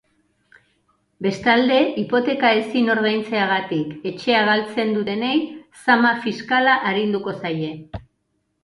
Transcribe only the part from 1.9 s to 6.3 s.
hipoteka ezin ordaintzeagatik etxea galtzen dutenei zama